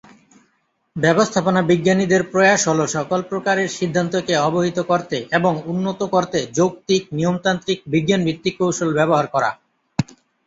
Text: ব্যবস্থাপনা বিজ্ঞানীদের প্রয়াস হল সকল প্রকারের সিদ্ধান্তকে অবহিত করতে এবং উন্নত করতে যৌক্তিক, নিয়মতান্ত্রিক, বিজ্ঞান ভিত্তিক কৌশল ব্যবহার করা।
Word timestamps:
ব্যবস্থাপনা 0.95 1.61
বিজ্ঞানীদের 1.61 2.21
প্রয়াস 2.23 2.61
হল 2.67 2.79
সকল 2.87 3.19
প্রকারের 3.21 3.69
সিদ্ধান্তকে 3.69 4.33
অবহিত 4.39 4.77
করতে 4.81 5.17
এবং 5.31 5.53
উন্নত 5.65 5.99
করতে 6.05 6.39
যৌক্তিক, 6.57 7.01
নিয়মতান্ত্রিক, 7.11 7.79
বিজ্ঞান 7.87 8.21
ভিত্তিক 8.25 8.55
কৌশল 8.59 8.89
ব্যবহার 8.93 9.25
করা। 9.27 9.49